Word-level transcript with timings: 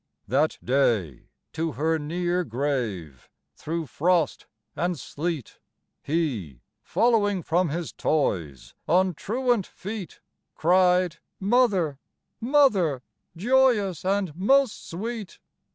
That 0.27 0.57
day, 0.63 1.27
to 1.53 1.73
her 1.73 1.99
near 1.99 2.43
grave, 2.43 3.29
thro' 3.53 3.85
frost 3.85 4.47
and 4.75 4.97
sleet, 4.99 5.59
He, 6.01 6.61
following 6.81 7.43
from 7.43 7.69
his 7.69 7.91
toys 7.93 8.73
on 8.87 9.13
truant 9.13 9.67
feet, 9.67 10.19
Cried: 10.55 11.17
'Mother, 11.39 11.99
mother!' 12.39 13.03
joyous 13.37 14.03
and 14.03 14.35
most 14.35 14.89
sweet. 14.89 15.37